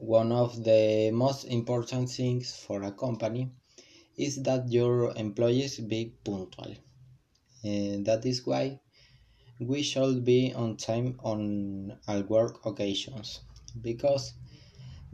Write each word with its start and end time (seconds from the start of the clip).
one 0.00 0.32
of 0.32 0.64
the 0.64 1.10
most 1.12 1.44
important 1.44 2.10
things 2.10 2.56
for 2.56 2.82
a 2.82 2.92
company 2.92 3.52
is 4.16 4.42
that 4.42 4.70
your 4.72 5.16
employees 5.16 5.78
be 5.80 6.14
punctual. 6.24 6.74
And 7.64 8.06
that 8.06 8.26
is 8.26 8.46
why 8.46 8.80
we 9.60 9.82
should 9.82 10.24
be 10.24 10.52
on 10.54 10.76
time 10.76 11.18
on 11.22 11.98
our 12.08 12.22
work 12.22 12.66
occasions 12.66 13.40
because 13.80 14.34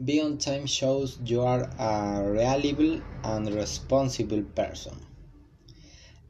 being 0.03 0.25
on 0.25 0.37
time 0.39 0.65
shows 0.67 1.19
you 1.23 1.41
are 1.41 1.69
a 1.79 2.23
reliable 2.23 3.01
and 3.23 3.53
responsible 3.53 4.43
person. 4.43 5.05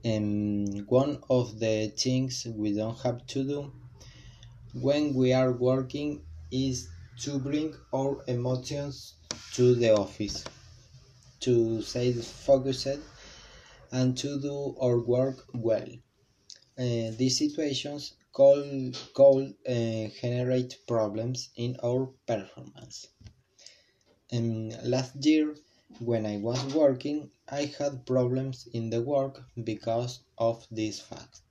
And 0.04 0.88
one 0.88 1.22
of 1.30 1.60
the 1.60 1.90
things 1.96 2.48
we 2.48 2.74
don't 2.74 3.00
have 3.02 3.28
to 3.28 3.44
do 3.44 3.74
when 4.74 5.14
we 5.14 5.34
are 5.34 5.52
working 5.52 6.26
is 6.52 6.90
to 7.20 7.40
bring 7.40 7.74
our 7.94 8.24
emotions 8.28 9.16
to 9.54 9.74
the 9.76 9.92
office, 9.92 10.44
to 11.40 11.82
stay 11.82 12.14
focused 12.14 13.00
and 13.92 14.18
to 14.18 14.40
do 14.40 14.76
our 14.80 15.00
work 15.00 15.46
well. 15.54 15.88
Uh, 16.78 17.10
these 17.18 17.38
situations 17.38 18.14
could, 18.34 18.96
could 19.16 19.56
uh, 19.68 20.10
generate 20.22 20.78
problems 20.88 21.50
in 21.56 21.76
our 21.84 22.08
performance. 22.28 23.08
Um, 24.32 24.70
last 24.84 25.16
year, 25.26 25.56
when 26.00 26.26
I 26.26 26.38
was 26.38 26.64
working, 26.76 27.32
I 27.50 27.74
had 27.80 28.06
problems 28.06 28.68
in 28.74 28.90
the 28.92 29.02
work 29.02 29.42
because 29.64 30.20
of 30.38 30.68
this 30.70 31.00
fact. 31.00 31.42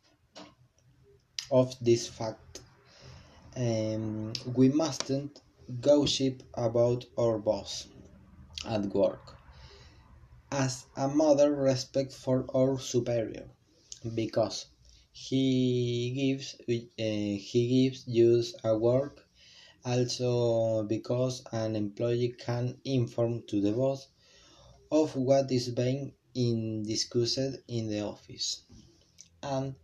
Of 1.50 1.74
this 1.80 2.06
fact, 2.06 2.60
um, 3.56 4.32
we 4.54 4.68
mustn't 4.68 5.40
gossip 5.80 6.42
about 6.54 7.04
our 7.18 7.38
boss 7.38 7.88
at 8.66 8.86
work. 8.94 9.36
As 10.50 10.86
a 10.96 11.08
mother, 11.08 11.54
respect 11.54 12.12
for 12.12 12.46
our 12.54 12.78
superior, 12.78 13.48
because 14.14 14.66
he 15.12 16.12
gives 16.16 16.54
uh, 16.54 17.36
he 17.48 17.88
gives 17.88 18.04
you 18.06 18.42
a 18.64 18.76
work. 18.76 19.24
Also 19.84 20.82
because 20.84 21.42
an 21.52 21.76
employee 21.76 22.34
can 22.38 22.78
inform 22.84 23.42
to 23.48 23.60
the 23.60 23.72
boss 23.72 24.08
of 24.90 25.14
what 25.16 25.50
is 25.52 25.68
being 25.70 26.12
in 26.34 26.82
discussed 26.82 27.58
in 27.68 27.88
the 27.88 28.00
office. 28.00 28.62
And 29.42 29.74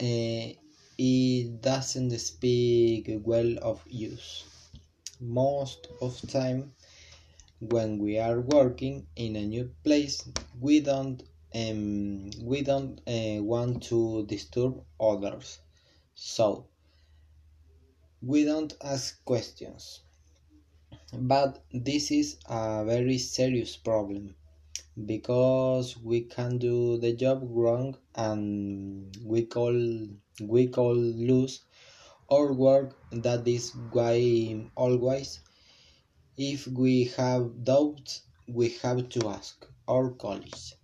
uh, 0.00 0.48
it 0.98 1.60
doesn't 1.62 2.18
speak 2.18 3.10
well 3.24 3.58
of 3.62 3.82
use 3.88 4.44
most 5.20 5.88
of 6.00 6.20
time 6.30 6.72
when 7.60 7.98
we 7.98 8.18
are 8.18 8.40
working 8.40 9.06
in 9.16 9.36
a 9.36 9.46
new 9.46 9.70
place 9.82 10.22
we 10.60 10.80
don't 10.80 11.22
um, 11.54 12.30
we 12.42 12.62
don't 12.62 13.00
uh, 13.06 13.42
want 13.42 13.82
to 13.84 14.26
disturb 14.26 14.82
others. 15.00 15.58
So 16.14 16.66
we 18.20 18.44
don't 18.44 18.74
ask 18.82 19.24
questions. 19.24 20.00
But 21.12 21.62
this 21.72 22.10
is 22.10 22.36
a 22.48 22.84
very 22.84 23.18
serious 23.18 23.76
problem 23.76 24.34
because 25.06 25.96
we 25.96 26.22
can 26.22 26.58
do 26.58 26.98
the 26.98 27.12
job 27.12 27.40
wrong 27.42 27.96
and 28.14 29.16
we 29.24 29.46
call 29.46 29.74
we 30.40 30.66
call 30.68 30.94
lose 30.94 31.62
our 32.30 32.52
work 32.52 32.96
that 33.12 33.46
is 33.48 33.74
why 33.92 34.70
always 34.76 35.40
if 36.36 36.66
we 36.68 37.04
have 37.16 37.64
doubts 37.64 38.22
we 38.48 38.70
have 38.82 39.08
to 39.08 39.28
ask 39.28 39.66
our 39.88 40.10
colleagues 40.10 40.74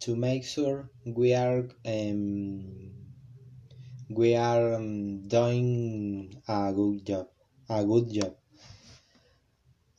to 0.00 0.16
make 0.16 0.44
sure 0.44 0.90
we 1.04 1.34
are 1.34 1.64
um, 1.86 2.90
we 4.08 4.34
are 4.34 4.74
um, 4.74 5.22
doing 5.28 6.34
a 6.48 6.72
good 6.72 7.04
job 7.06 7.26
a 7.68 7.84
good 7.84 8.10
job. 8.12 8.34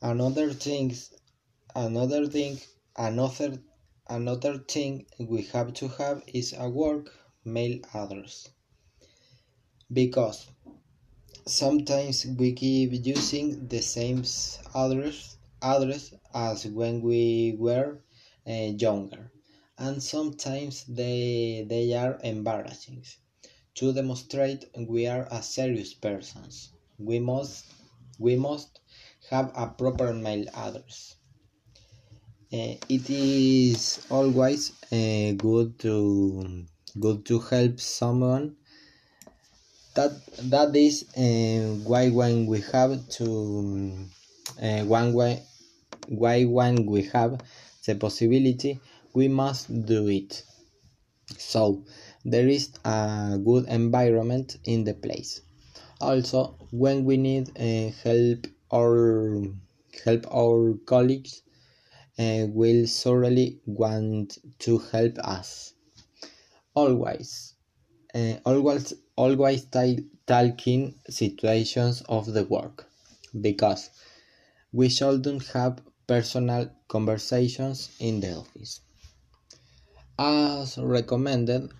Another 0.02 0.52
thing 0.52 0.94
another 1.74 2.26
thing 2.26 2.58
another 2.96 3.58
another 4.08 4.58
thing 4.58 5.06
we 5.18 5.42
have 5.54 5.72
to 5.74 5.88
have 5.88 6.22
is 6.26 6.52
a 6.58 6.68
work 6.68 7.10
mail 7.46 7.78
address. 7.94 8.48
Because 9.90 10.46
sometimes 11.46 12.26
we 12.26 12.52
keep 12.52 12.90
using 13.06 13.68
the 13.68 13.80
same 13.82 14.24
address 14.74 15.36
address 15.62 16.14
as 16.34 16.66
when 16.66 17.00
we 17.02 17.56
were 17.58 17.98
uh, 18.46 18.52
younger. 18.52 19.30
And 19.78 20.02
sometimes 20.02 20.84
they 20.84 21.64
they 21.68 21.94
are 21.94 22.18
embarrassing. 22.22 23.04
To 23.76 23.92
demonstrate 23.92 24.64
we 24.76 25.06
are 25.06 25.26
a 25.30 25.42
serious 25.42 25.94
persons 25.94 26.70
we 26.98 27.18
must 27.18 27.64
we 28.18 28.36
must 28.36 28.80
have 29.30 29.50
a 29.56 29.66
proper 29.66 30.12
mail 30.12 30.46
address. 30.54 31.16
Uh, 32.52 32.76
it 32.88 33.08
is 33.10 34.06
always 34.10 34.72
uh, 34.92 35.32
good 35.32 35.78
to 35.80 36.64
good 37.00 37.24
to 37.26 37.38
help 37.40 37.80
someone 37.80 38.56
that 39.94 40.12
that 40.50 40.74
is 40.76 41.04
uh, 41.16 41.74
why 41.88 42.08
when 42.10 42.46
we 42.46 42.60
have 42.72 43.08
to 43.08 44.08
uh, 44.62 44.82
one 44.84 45.12
way 45.12 45.42
why 46.08 46.44
when 46.44 46.86
we 46.86 47.02
have 47.02 47.40
the 47.86 47.94
possibility 47.94 48.80
we 49.14 49.28
must 49.28 49.68
do 49.86 50.08
it. 50.08 50.42
So 51.38 51.84
there 52.24 52.48
is 52.48 52.70
a 52.84 53.38
good 53.44 53.66
environment 53.68 54.56
in 54.64 54.84
the 54.84 54.94
place. 54.94 55.42
Also 56.00 56.56
when 56.70 57.04
we 57.04 57.16
need 57.16 57.50
uh, 57.58 57.92
help 58.02 58.46
or 58.70 59.44
help 60.04 60.26
our 60.34 60.74
colleagues 60.86 61.42
uh, 62.18 62.46
will 62.48 62.86
surely 62.86 63.60
want 63.66 64.38
to 64.60 64.78
help 64.78 65.18
us. 65.18 65.74
Always 66.74 67.54
uh, 68.14 68.36
always 68.44 68.94
always 69.16 69.66
talking 70.26 70.94
situations 71.08 72.02
of 72.08 72.26
the 72.32 72.44
work 72.44 72.86
because 73.40 73.90
we 74.72 74.88
shouldn't 74.88 75.46
have 75.48 75.80
personal 76.06 76.70
conversations 76.88 77.90
in 78.00 78.20
the 78.20 78.34
office. 78.36 78.80
As 80.18 80.78
recommended 80.78 81.70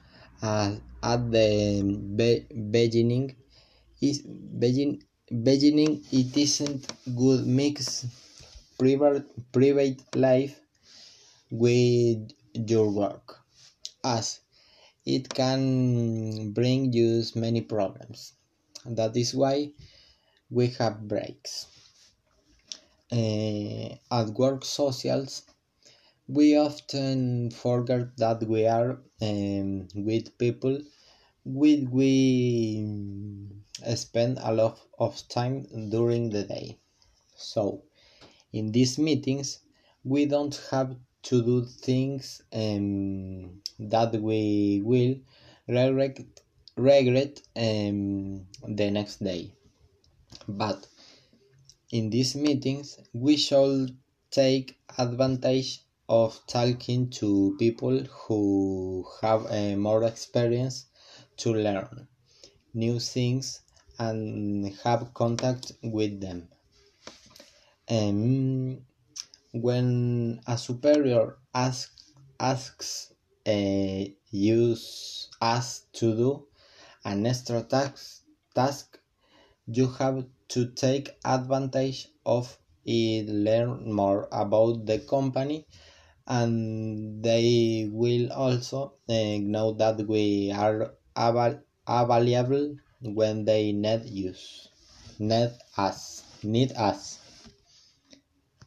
uh, 0.43 0.77
at 1.03 1.31
the 1.31 1.83
be 2.17 2.41
beginning 2.71 3.37
is 4.03 4.19
begin, 4.23 5.03
beginning 5.43 6.05
it 6.13 6.37
isn't 6.37 6.93
good 7.17 7.47
mix 7.47 8.07
private 8.79 9.27
private 9.53 10.01
life 10.17 10.61
with 11.51 12.31
your 12.55 12.91
work. 12.91 13.39
As 14.05 14.42
it 15.07 15.29
can 15.29 16.53
bring 16.53 16.93
you 16.93 17.23
many 17.35 17.61
problems. 17.63 18.35
That 18.85 19.17
is 19.17 19.35
why 19.35 19.73
we 20.51 20.69
have 20.79 21.09
breaks. 21.09 21.67
Uh, 23.13 23.95
at 24.11 24.29
work 24.39 24.65
socials 24.65 25.43
we 26.29 26.57
often 26.57 27.51
forget 27.51 28.17
that 28.19 28.43
we 28.49 28.67
are 28.67 29.03
um, 29.23 29.89
with 29.95 30.39
people 30.39 30.79
with 31.45 31.89
we 31.91 32.85
spend 33.97 34.39
a 34.43 34.53
lot 34.53 34.81
of 34.99 35.27
time 35.29 35.57
during 35.91 36.31
the 36.31 36.45
day. 36.45 36.79
So 37.37 37.85
in 38.53 38.73
these 38.73 38.99
meetings 38.99 39.61
we 40.05 40.27
don't 40.27 40.57
have 40.71 40.97
to 41.23 41.43
do 41.43 41.65
things 41.65 42.43
um, 42.53 43.61
that 43.79 44.13
we 44.21 44.83
will 44.85 45.17
regret, 45.69 46.19
regret 46.77 47.41
um, 47.57 48.47
the 48.67 48.91
next 48.91 49.23
day. 49.23 49.53
But 50.49 50.87
in 51.91 52.11
these 52.11 52.35
meetings, 52.35 52.99
we 53.13 53.37
should 53.37 53.97
take 54.31 54.79
advantage 54.99 55.83
of 56.09 56.41
talking 56.47 57.11
to 57.11 57.57
people 57.59 58.01
who 58.01 59.07
have 59.21 59.47
uh, 59.47 59.77
more 59.77 60.05
experience 60.05 60.87
to 61.37 61.55
learn 61.55 62.09
new 62.75 62.99
things 62.99 63.61
and 63.99 64.75
have 64.85 65.13
contact 65.15 65.73
with 65.83 66.21
them. 66.21 66.49
Um, 67.89 68.85
when 69.53 70.41
a 70.47 70.59
superior 70.59 71.39
ask, 71.55 71.93
asks 72.41 73.13
uh, 73.47 74.05
use 74.31 75.29
us 75.41 75.87
to 75.93 76.15
do 76.17 76.47
an 77.05 77.27
extra 77.27 77.63
task, 77.63 78.25
task, 78.55 79.01
you 79.67 79.89
have 79.89 80.27
to 80.49 80.71
take 80.73 81.11
advantage 81.25 82.09
of 82.27 82.59
it 82.85 83.27
learn 83.29 83.93
more 83.93 84.29
about 84.33 84.87
the 84.87 84.99
company 85.01 85.67
and 86.27 87.23
they 87.25 87.89
will 87.93 88.33
also 88.33 88.95
uh, 89.09 89.39
know 89.39 89.73
that 89.73 89.99
we 90.09 90.51
are 90.53 90.95
aval 91.17 91.63
available 91.87 92.77
when 93.03 93.45
they 93.45 93.73
need 93.73 94.05
use 94.07 94.69
need 95.19 95.53
us 95.77 96.27
need 96.43 96.73
us 96.73 97.22